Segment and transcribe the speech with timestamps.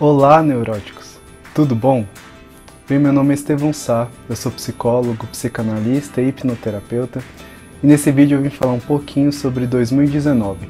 [0.00, 1.18] Olá, neuróticos!
[1.52, 2.06] Tudo bom?
[2.88, 7.20] Bem, meu nome é Estevão Sá, eu sou psicólogo, psicanalista e hipnoterapeuta
[7.82, 10.68] e nesse vídeo eu vim falar um pouquinho sobre 2019.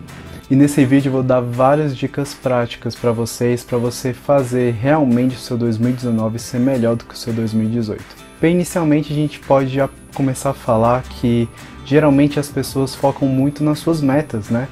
[0.50, 5.36] E nesse vídeo eu vou dar várias dicas práticas para vocês, para você fazer realmente
[5.36, 8.02] o seu 2019 ser melhor do que o seu 2018.
[8.40, 11.46] Bem, inicialmente a gente pode já começar a falar que
[11.84, 14.68] geralmente as pessoas focam muito nas suas metas, né?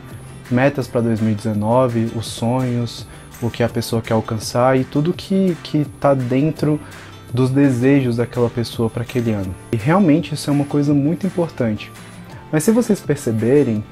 [0.50, 3.06] Metas para 2019, os sonhos,
[3.40, 6.80] o que a pessoa quer alcançar e tudo que está dentro
[7.32, 9.54] dos desejos daquela pessoa para aquele ano.
[9.70, 11.90] E realmente isso é uma coisa muito importante.
[12.50, 13.84] Mas se vocês perceberem,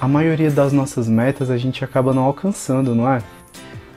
[0.00, 3.22] a maioria das nossas metas a gente acaba não alcançando, não é?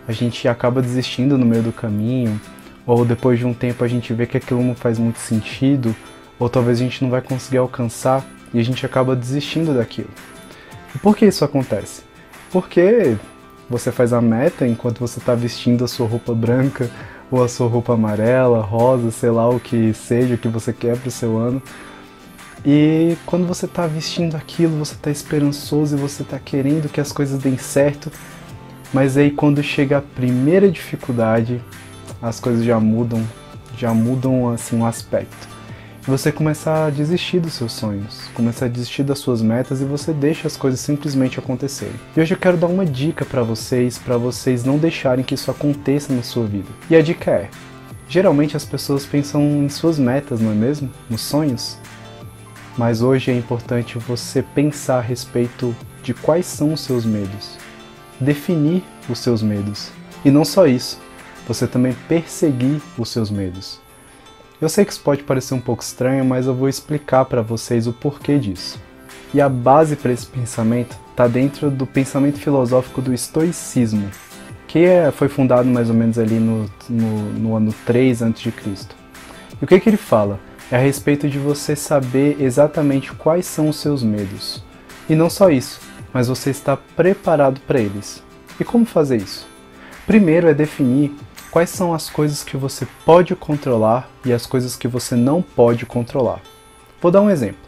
[0.08, 2.40] A gente acaba desistindo no meio do caminho,
[2.86, 5.96] ou depois de um tempo a gente vê que aquilo não faz muito sentido,
[6.40, 10.10] ou talvez a gente não vai conseguir alcançar e a gente acaba desistindo daquilo.
[10.94, 12.04] E por que isso acontece?
[12.52, 13.18] Porque
[13.70, 16.90] você faz a meta enquanto você está vestindo a sua roupa branca
[17.32, 21.08] ou a sua roupa amarela, rosa, sei lá o que seja que você quer para
[21.08, 21.62] o seu ano.
[22.66, 27.12] E quando você está vestindo aquilo, você está esperançoso e você está querendo que as
[27.12, 28.12] coisas deem certo,
[28.94, 31.62] mas aí quando chega a primeira dificuldade,
[32.22, 33.24] as coisas já mudam,
[33.78, 35.55] já mudam assim o um aspecto
[36.08, 40.14] você começar a desistir dos seus sonhos, começar a desistir das suas metas e você
[40.14, 41.96] deixa as coisas simplesmente acontecerem.
[42.16, 45.50] E hoje eu quero dar uma dica para vocês, para vocês não deixarem que isso
[45.50, 46.70] aconteça na sua vida.
[46.92, 47.50] E a dica é:
[48.08, 50.92] geralmente as pessoas pensam em suas metas, não é mesmo?
[51.10, 51.76] Nos sonhos.
[52.78, 57.58] Mas hoje é importante você pensar a respeito de quais são os seus medos,
[58.20, 59.90] definir os seus medos.
[60.24, 61.00] E não só isso,
[61.48, 63.85] você também perseguir os seus medos.
[64.62, 67.88] Eu sei que isso pode parecer um pouco estranho, mas eu vou explicar para vocês
[67.88, 68.80] o porquê disso.
[69.34, 74.10] E a base para esse pensamento está dentro do pensamento filosófico do estoicismo,
[74.66, 78.54] que é, foi fundado mais ou menos ali no, no, no ano 3 a.C.
[79.62, 80.40] E o que, que ele fala?
[80.72, 84.64] É a respeito de você saber exatamente quais são os seus medos.
[85.10, 85.82] E não só isso,
[86.14, 88.24] mas você está preparado para eles.
[88.58, 89.46] E como fazer isso?
[90.08, 91.14] Primeiro é definir
[91.56, 95.86] quais são as coisas que você pode controlar e as coisas que você não pode
[95.86, 96.42] controlar.
[97.02, 97.62] Vou dar um exemplo.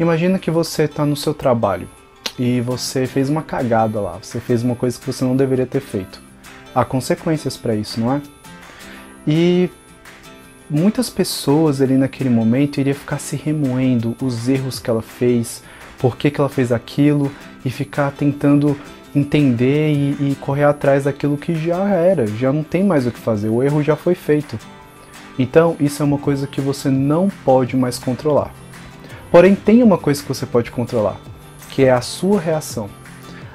[0.00, 1.88] Imagina que você está no seu trabalho
[2.36, 5.78] e você fez uma cagada lá, você fez uma coisa que você não deveria ter
[5.78, 6.20] feito.
[6.74, 8.20] Há consequências para isso, não é?
[9.24, 9.70] E
[10.68, 15.62] muitas pessoas ali naquele momento iriam ficar se remoendo os erros que ela fez,
[16.00, 17.30] por que, que ela fez aquilo
[17.64, 18.76] e ficar tentando
[19.14, 23.18] entender e, e, correr atrás daquilo que já era, já não tem mais o que
[23.18, 24.58] fazer, o erro já foi feito.
[25.38, 28.52] Então, isso é uma coisa que você não pode mais controlar.
[29.30, 31.16] Porém, tem uma coisa que você pode controlar,
[31.70, 32.88] que é a sua reação.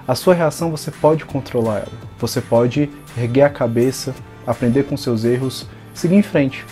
[0.07, 2.09] A sua reação você pode controlar ela.
[2.17, 4.13] Você pode erguer a cabeça,
[4.45, 6.65] aprender com seus erros, seguir em frente.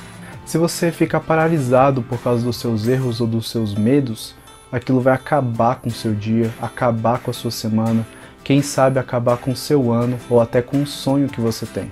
[0.46, 4.34] Se você ficar paralisado por causa dos seus erros ou dos seus medos,
[4.72, 8.06] aquilo vai acabar com o seu dia, acabar com a sua semana,
[8.48, 11.92] quem sabe acabar com seu ano ou até com um sonho que você tem.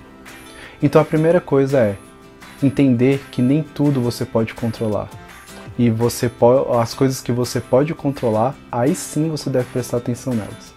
[0.81, 1.97] Então a primeira coisa é
[2.63, 5.09] entender que nem tudo você pode controlar.
[5.77, 6.31] E você
[6.79, 10.73] as coisas que você pode controlar, aí sim você deve prestar atenção nelas.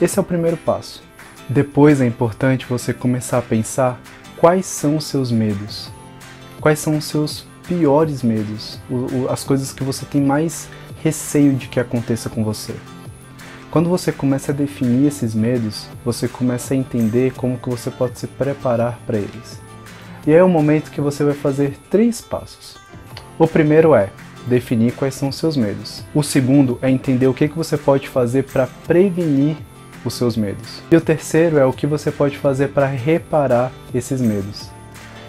[0.00, 1.02] Esse é o primeiro passo.
[1.48, 4.00] Depois é importante você começar a pensar
[4.36, 5.90] quais são os seus medos.
[6.60, 8.78] Quais são os seus piores medos,
[9.28, 10.68] as coisas que você tem mais
[11.02, 12.76] receio de que aconteça com você.
[13.76, 18.18] Quando você começa a definir esses medos, você começa a entender como que você pode
[18.18, 19.60] se preparar para eles.
[20.26, 22.78] E é o momento que você vai fazer três passos.
[23.38, 24.08] O primeiro é
[24.46, 26.02] definir quais são os seus medos.
[26.14, 29.58] O segundo é entender o que, que você pode fazer para prevenir
[30.06, 30.80] os seus medos.
[30.90, 34.70] E o terceiro é o que você pode fazer para reparar esses medos.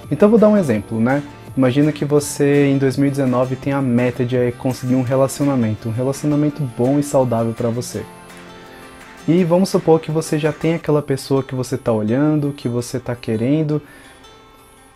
[0.09, 1.22] Então vou dar um exemplo, né?
[1.57, 6.97] Imagina que você em 2019 tem a meta de conseguir um relacionamento, um relacionamento bom
[6.97, 8.06] e saudável para você.
[9.27, 12.95] E vamos supor que você já tem aquela pessoa que você está olhando, que você
[12.95, 13.81] está querendo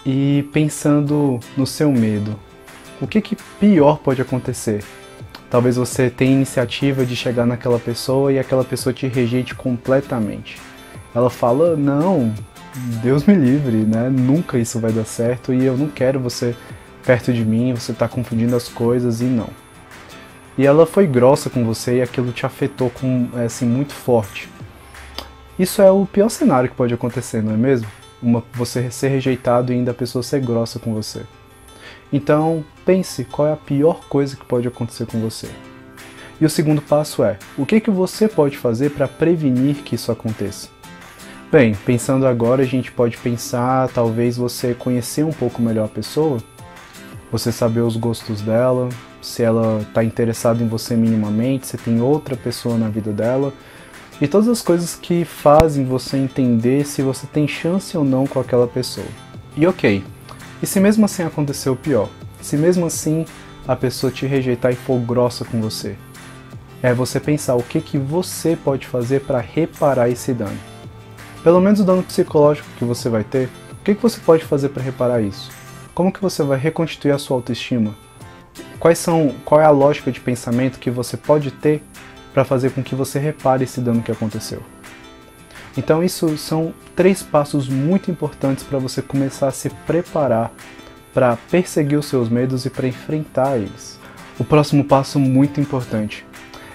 [0.06, 2.40] e pensando no seu medo.
[3.02, 4.86] O que, que pior pode acontecer?
[5.50, 10.58] Talvez você tenha iniciativa de chegar naquela pessoa e aquela pessoa te rejeite completamente.
[11.14, 12.34] Ela fala: Não,
[13.04, 14.10] Deus me livre, né?
[14.10, 16.56] Nunca isso vai dar certo e eu não quero você
[17.06, 19.50] perto de mim, você está confundindo as coisas e não
[20.62, 24.48] e ela foi grossa com você e aquilo te afetou com, é, assim, muito forte.
[25.58, 27.88] Isso é o pior cenário que pode acontecer, não é mesmo?
[28.22, 31.24] Uma, você ser rejeitado e ainda a pessoa ser grossa com você.
[32.14, 35.50] Então, pense qual é a pior coisa que pode acontecer com você.
[36.40, 40.12] E o segundo passo é: o que, que você pode fazer para prevenir que isso
[40.12, 40.70] aconteça?
[41.52, 46.38] Bem, pensando agora, a gente pode pensar talvez você conhecer um pouco melhor a pessoa,
[47.32, 48.90] você saber os gostos dela,
[49.22, 53.54] se ela está interessada em você minimamente, se tem outra pessoa na vida dela,
[54.20, 58.40] e todas as coisas que fazem você entender se você tem chance ou não com
[58.40, 59.08] aquela pessoa.
[59.56, 60.04] E ok,
[60.62, 62.10] e se mesmo assim acontecer o pior?
[62.42, 63.26] Se mesmo assim
[63.68, 65.96] a pessoa te rejeitar e for grossa com você?
[66.84, 70.58] É você pensar o que, que você pode fazer para reparar esse dano.
[71.44, 74.70] Pelo menos o dano psicológico que você vai ter, o que, que você pode fazer
[74.70, 75.52] para reparar isso?
[75.96, 77.96] Como que você vai reconstituir a sua autoestima?
[78.82, 81.84] Quais são, qual é a lógica de pensamento que você pode ter
[82.34, 84.64] para fazer com que você repare esse dano que aconteceu?
[85.78, 90.52] Então, isso são três passos muito importantes para você começar a se preparar
[91.14, 94.00] para perseguir os seus medos e para enfrentar eles.
[94.40, 96.26] O próximo passo muito importante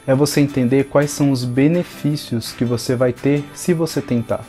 [0.07, 4.45] é você entender quais são os benefícios que você vai ter se você tentar.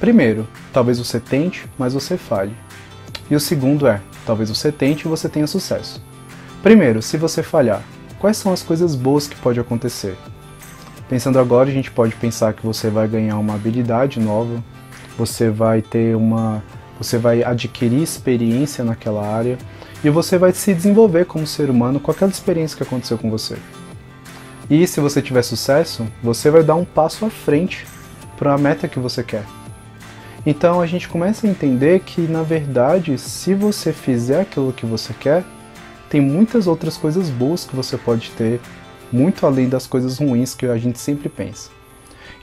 [0.00, 2.56] Primeiro, talvez você tente, mas você falhe.
[3.30, 6.15] E o segundo é, talvez você tente e você tenha sucesso.
[6.66, 7.80] Primeiro, se você falhar,
[8.18, 10.16] quais são as coisas boas que pode acontecer?
[11.08, 14.60] Pensando agora, a gente pode pensar que você vai ganhar uma habilidade nova,
[15.16, 16.64] você vai ter uma,
[16.98, 19.56] você vai adquirir experiência naquela área
[20.02, 23.56] e você vai se desenvolver como ser humano com aquela experiência que aconteceu com você.
[24.68, 27.86] E se você tiver sucesso, você vai dar um passo à frente
[28.36, 29.44] para a meta que você quer.
[30.44, 35.14] Então a gente começa a entender que, na verdade, se você fizer aquilo que você
[35.14, 35.44] quer,
[36.08, 38.60] tem muitas outras coisas boas que você pode ter
[39.12, 41.70] muito além das coisas ruins que a gente sempre pensa.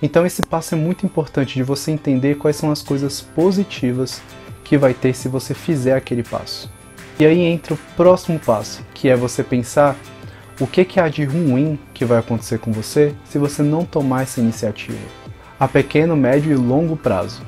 [0.01, 4.21] Então esse passo é muito importante de você entender quais são as coisas positivas
[4.63, 6.71] que vai ter se você fizer aquele passo.
[7.19, 9.95] E aí entra o próximo passo, que é você pensar
[10.59, 14.23] o que, que há de ruim que vai acontecer com você se você não tomar
[14.23, 14.97] essa iniciativa,
[15.59, 17.41] a pequeno, médio e longo prazo.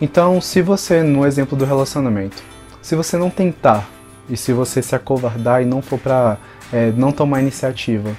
[0.00, 2.42] Então, se você, no exemplo do relacionamento,
[2.80, 3.88] se você não tentar
[4.30, 6.38] e se você se acovardar e não for para
[6.72, 8.16] é, não tomar iniciativa.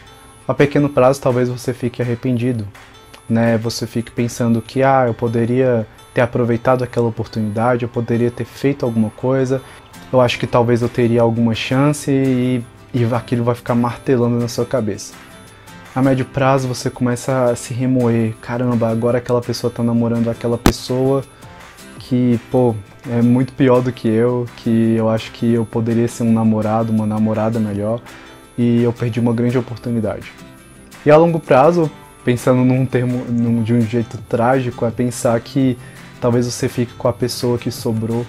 [0.48, 2.68] A pequeno prazo talvez você fique arrependido,
[3.30, 3.58] né?
[3.58, 8.86] Você fique pensando que ah, eu poderia ter aproveitado aquela oportunidade, eu poderia ter feito
[8.86, 9.62] alguma coisa,
[10.12, 12.62] eu acho que talvez eu teria alguma chance e,
[12.94, 15.14] e aquilo vai ficar martelando na sua cabeça.
[15.96, 20.58] A médio prazo você começa a se remoer, caramba, agora aquela pessoa tá namorando aquela
[20.58, 21.24] pessoa
[22.00, 22.76] que, pô,
[23.10, 26.92] é muito pior do que eu, que eu acho que eu poderia ser um namorado,
[26.92, 28.00] uma namorada melhor
[28.58, 30.32] e eu perdi uma grande oportunidade.
[31.06, 31.90] E a longo prazo,
[32.24, 35.78] pensando num termo num, de um jeito trágico, é pensar que
[36.20, 38.26] talvez você fique com a pessoa que sobrou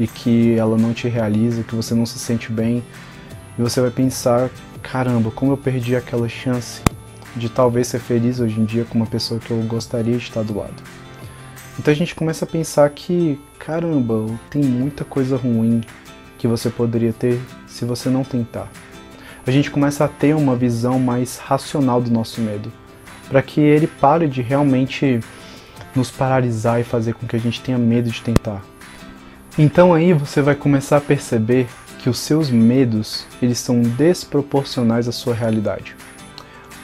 [0.00, 2.82] e que ela não te realiza, que você não se sente bem,
[3.58, 4.48] e você vai pensar,
[4.82, 6.80] caramba, como eu perdi aquela chance
[7.36, 10.42] de talvez ser feliz hoje em dia com uma pessoa que eu gostaria de estar
[10.42, 10.82] do lado.
[11.78, 15.82] Então a gente começa a pensar que, caramba, tem muita coisa ruim
[16.38, 18.68] que você poderia ter se você não tentar
[19.46, 22.72] a gente começa a ter uma visão mais racional do nosso medo,
[23.28, 25.20] para que ele pare de realmente
[25.94, 28.62] nos paralisar e fazer com que a gente tenha medo de tentar.
[29.58, 31.66] Então aí você vai começar a perceber
[31.98, 35.94] que os seus medos, eles são desproporcionais à sua realidade.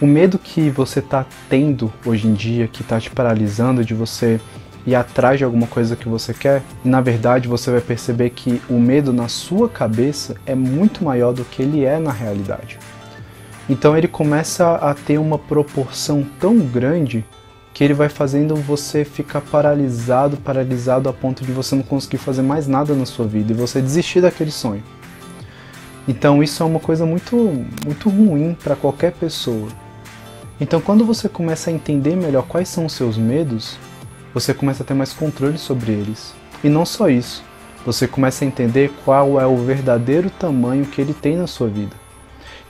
[0.01, 4.41] O medo que você está tendo hoje em dia, que está te paralisando de você
[4.87, 8.61] ir atrás de alguma coisa que você quer, e na verdade você vai perceber que
[8.69, 12.79] o medo na sua cabeça é muito maior do que ele é na realidade.
[13.69, 17.25] Então ele começa a ter uma proporção tão grande
[17.73, 22.43] que ele vai fazendo você ficar paralisado, paralisado a ponto de você não conseguir fazer
[22.43, 24.83] mais nada na sua vida e você desistir daquele sonho.
[26.09, 27.37] Então isso é uma coisa muito
[27.85, 29.69] muito ruim para qualquer pessoa.
[30.61, 33.79] Então quando você começa a entender melhor quais são os seus medos,
[34.33, 36.35] você começa a ter mais controle sobre eles.
[36.63, 37.43] E não só isso,
[37.85, 41.97] você começa a entender qual é o verdadeiro tamanho que ele tem na sua vida.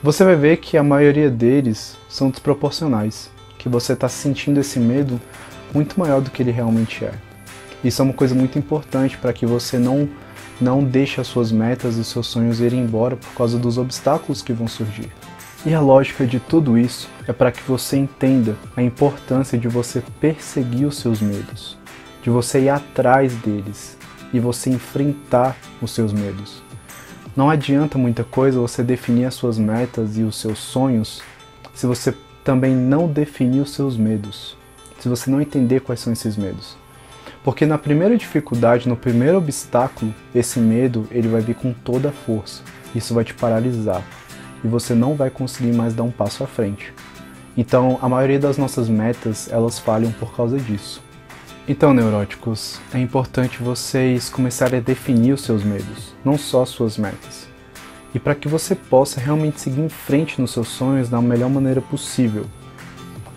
[0.01, 5.19] Você vai ver que a maioria deles são desproporcionais, que você está sentindo esse medo
[5.73, 7.13] muito maior do que ele realmente é.
[7.83, 10.09] Isso é uma coisa muito importante para que você não
[10.59, 14.53] não deixe as suas metas e seus sonhos irem embora por causa dos obstáculos que
[14.53, 15.11] vão surgir.
[15.63, 20.01] E a lógica de tudo isso é para que você entenda a importância de você
[20.19, 21.77] perseguir os seus medos,
[22.23, 23.95] de você ir atrás deles
[24.33, 26.63] e você enfrentar os seus medos.
[27.35, 31.21] Não adianta muita coisa você definir as suas metas e os seus sonhos
[31.75, 32.11] se você
[32.43, 34.57] também não definir os seus medos,
[34.99, 36.75] se você não entender quais são esses medos.
[37.43, 42.11] Porque na primeira dificuldade, no primeiro obstáculo, esse medo ele vai vir com toda a
[42.11, 42.63] força.
[42.95, 44.03] Isso vai te paralisar
[44.63, 46.93] e você não vai conseguir mais dar um passo à frente.
[47.57, 51.01] Então, a maioria das nossas metas, elas falham por causa disso.
[51.67, 56.97] Então, neuróticos, é importante vocês começarem a definir os seus medos, não só as suas
[56.97, 57.47] metas.
[58.13, 61.81] E para que você possa realmente seguir em frente nos seus sonhos da melhor maneira
[61.81, 62.45] possível.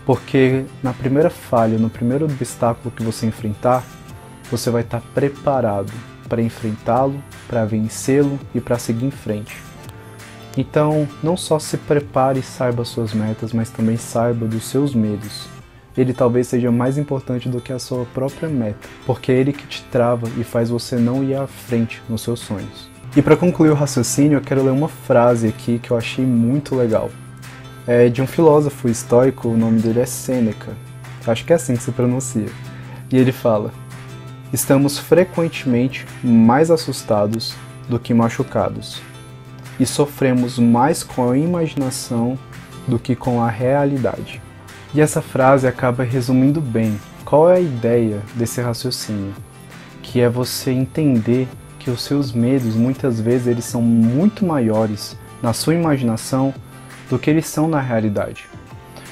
[0.07, 3.85] Porque na primeira falha, no primeiro obstáculo que você enfrentar,
[4.51, 5.93] você vai estar preparado
[6.29, 9.57] para enfrentá-lo, para vencê-lo e para seguir em frente.
[10.57, 15.49] Então, não só se prepare e saiba suas metas, mas também saiba dos seus medos.
[15.97, 19.67] Ele talvez seja mais importante do que a sua própria meta, porque é ele que
[19.67, 22.89] te trava e faz você não ir à frente nos seus sonhos.
[23.17, 26.75] E para concluir o raciocínio, eu quero ler uma frase aqui que eu achei muito
[26.75, 27.11] legal.
[27.87, 30.73] É de um filósofo estoico, o nome dele é Sêneca.
[31.27, 32.49] Acho que é assim que se pronuncia.
[33.11, 33.73] E ele fala:
[34.53, 37.55] Estamos frequentemente mais assustados
[37.89, 39.01] do que machucados
[39.79, 42.39] e sofremos mais com a imaginação
[42.87, 44.41] do que com a realidade.
[44.95, 49.35] E essa frase acaba resumindo bem qual é a ideia desse raciocínio,
[50.03, 55.53] que é você entender que os seus medos muitas vezes eles são muito maiores na
[55.53, 56.55] sua imaginação
[57.11, 58.47] do que eles são na realidade.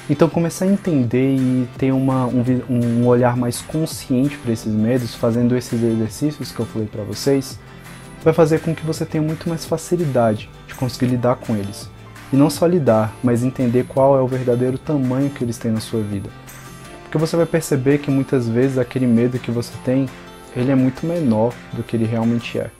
[0.09, 5.15] Então começar a entender e ter uma, um, um olhar mais consciente para esses medos,
[5.15, 7.59] fazendo esses exercícios que eu falei para vocês,
[8.23, 11.89] vai fazer com que você tenha muito mais facilidade de conseguir lidar com eles.
[12.31, 15.79] E não só lidar, mas entender qual é o verdadeiro tamanho que eles têm na
[15.79, 16.29] sua vida.
[17.03, 20.09] Porque você vai perceber que muitas vezes aquele medo que você tem,
[20.55, 22.71] ele é muito menor do que ele realmente é.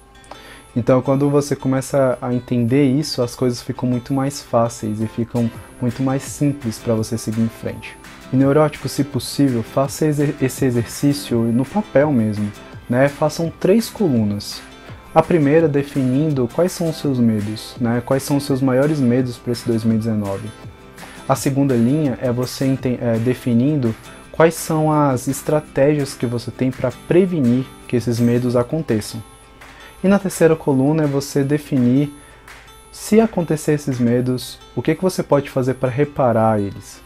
[0.76, 5.52] Então, quando você começa a entender isso, as coisas ficam muito mais fáceis e ficam
[5.80, 7.96] muito mais simples para você seguir em frente.
[8.32, 10.08] E neurótico, se possível, faça
[10.42, 12.52] esse exercício no papel mesmo,
[12.90, 13.08] né?
[13.08, 14.64] Façam três colunas.
[15.16, 18.02] A primeira definindo quais são os seus medos, né?
[18.04, 20.50] quais são os seus maiores medos para esse 2019.
[21.30, 23.94] A segunda linha é você é, definindo
[24.32, 29.22] quais são as estratégias que você tem para prevenir que esses medos aconteçam.
[30.04, 32.12] E na terceira coluna é você definir
[32.92, 37.02] se acontecer esses medos, o que, que você pode fazer para reparar eles.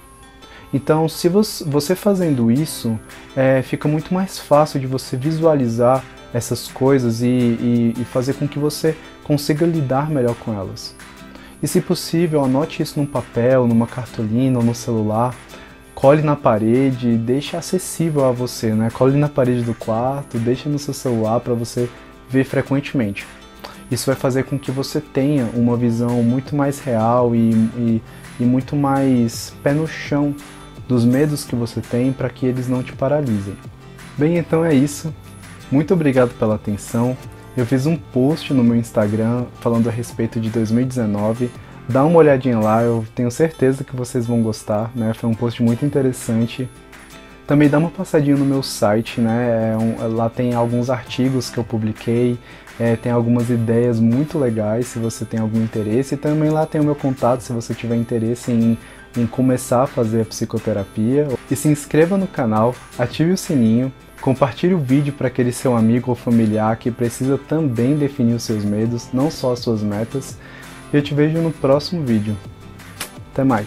[0.73, 2.97] Então, se você fazendo isso,
[3.35, 6.03] é, fica muito mais fácil de você visualizar
[6.37, 10.95] essas coisas e, e, e fazer com que você consiga lidar melhor com elas.
[11.61, 15.35] E se possível, anote isso num papel, numa cartolina ou no celular,
[15.95, 18.89] cole na parede, deixe acessível a você, né?
[18.91, 21.89] Cole na parede do quarto, deixe no seu celular para você
[22.29, 23.25] ver frequentemente.
[23.89, 28.01] Isso vai fazer com que você tenha uma visão muito mais real e, e,
[28.39, 30.35] e muito mais pé no chão
[30.87, 33.55] dos medos que você tem para que eles não te paralisem.
[34.17, 35.13] Bem, então é isso.
[35.71, 37.17] Muito obrigado pela atenção.
[37.55, 41.49] Eu fiz um post no meu Instagram falando a respeito de 2019.
[41.89, 45.13] Dá uma olhadinha lá, eu tenho certeza que vocês vão gostar, né?
[45.13, 46.69] Foi um post muito interessante.
[47.45, 49.73] Também dá uma passadinha no meu site, né?
[49.73, 52.37] É um, lá tem alguns artigos que eu publiquei,
[52.79, 56.15] é, tem algumas ideias muito legais se você tem algum interesse.
[56.15, 58.77] E também lá tem o meu contato se você tiver interesse em,
[59.17, 61.27] em começar a fazer a psicoterapia.
[61.49, 66.09] E se inscreva no canal, ative o sininho Compartilhe o vídeo para aquele seu amigo
[66.09, 70.37] ou familiar que precisa também definir os seus medos, não só as suas metas.
[70.91, 72.35] E eu te vejo no próximo vídeo.
[73.31, 73.65] Até mais!